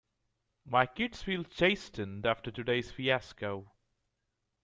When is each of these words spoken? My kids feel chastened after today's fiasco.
My 0.65 0.87
kids 0.87 1.21
feel 1.21 1.43
chastened 1.43 2.25
after 2.25 2.49
today's 2.49 2.89
fiasco. 2.89 3.71